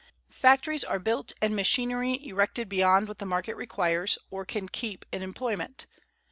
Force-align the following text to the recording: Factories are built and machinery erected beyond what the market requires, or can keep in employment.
Factories 0.31 0.83
are 0.83 0.97
built 0.97 1.31
and 1.43 1.55
machinery 1.55 2.25
erected 2.25 2.67
beyond 2.67 3.07
what 3.07 3.19
the 3.19 3.25
market 3.27 3.55
requires, 3.55 4.17
or 4.31 4.45
can 4.45 4.67
keep 4.67 5.05
in 5.11 5.21
employment. 5.21 5.85